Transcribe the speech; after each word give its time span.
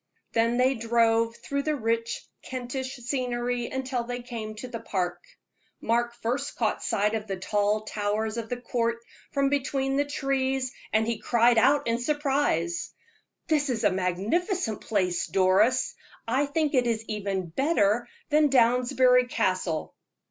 Then 0.33 0.57
they 0.57 0.73
drove 0.73 1.35
through 1.35 1.61
the 1.61 1.75
rich 1.75 2.25
Kentish 2.41 2.95
scenery 2.95 3.69
until 3.69 4.03
they 4.03 4.23
came 4.23 4.55
to 4.55 4.67
the 4.67 4.79
park. 4.79 5.21
Mark 5.79 6.15
first 6.15 6.55
caught 6.55 6.81
sight 6.81 7.13
of 7.13 7.27
the 7.27 7.37
tall 7.37 7.81
towers 7.83 8.37
of 8.37 8.49
the 8.49 8.57
Court 8.59 8.97
from 9.31 9.49
between 9.49 9.97
the 9.97 10.05
trees, 10.05 10.71
and 10.91 11.05
he 11.05 11.19
cried 11.19 11.59
out 11.59 11.85
in 11.85 11.99
surprise: 11.99 12.95
"This 13.45 13.69
is 13.69 13.83
a 13.83 13.91
magnificent 13.91 14.81
place, 14.81 15.27
Doris. 15.27 15.93
I 16.27 16.47
think 16.47 16.73
it 16.73 16.87
is 16.87 17.05
even 17.07 17.49
better 17.49 18.07
than 18.29 18.49
Downsbury 18.49 19.27
Castle." 19.29 19.93